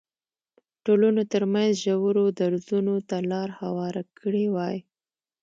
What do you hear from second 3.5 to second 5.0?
هواره کړې وای.